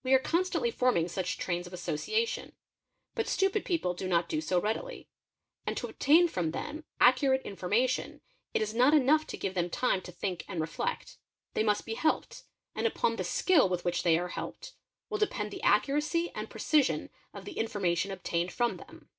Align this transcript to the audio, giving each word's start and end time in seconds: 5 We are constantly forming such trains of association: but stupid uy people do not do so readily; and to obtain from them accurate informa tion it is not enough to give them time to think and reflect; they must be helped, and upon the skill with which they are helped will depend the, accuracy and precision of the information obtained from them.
5 0.00 0.04
We 0.06 0.12
are 0.12 0.18
constantly 0.18 0.72
forming 0.72 1.06
such 1.06 1.38
trains 1.38 1.68
of 1.68 1.72
association: 1.72 2.56
but 3.14 3.28
stupid 3.28 3.62
uy 3.62 3.66
people 3.66 3.94
do 3.94 4.08
not 4.08 4.28
do 4.28 4.40
so 4.40 4.60
readily; 4.60 5.08
and 5.64 5.76
to 5.76 5.86
obtain 5.86 6.26
from 6.26 6.50
them 6.50 6.82
accurate 7.00 7.44
informa 7.44 7.88
tion 7.88 8.22
it 8.54 8.60
is 8.60 8.74
not 8.74 8.92
enough 8.92 9.24
to 9.28 9.36
give 9.36 9.54
them 9.54 9.70
time 9.70 10.02
to 10.02 10.10
think 10.10 10.44
and 10.48 10.60
reflect; 10.60 11.18
they 11.54 11.62
must 11.62 11.86
be 11.86 11.94
helped, 11.94 12.42
and 12.74 12.88
upon 12.88 13.14
the 13.14 13.22
skill 13.22 13.68
with 13.68 13.84
which 13.84 14.02
they 14.02 14.18
are 14.18 14.30
helped 14.30 14.74
will 15.08 15.18
depend 15.18 15.52
the, 15.52 15.62
accuracy 15.62 16.32
and 16.34 16.50
precision 16.50 17.08
of 17.32 17.44
the 17.44 17.56
information 17.56 18.10
obtained 18.10 18.50
from 18.50 18.78
them. 18.78 19.10